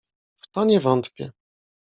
[0.41, 1.31] "W to nie wątpię."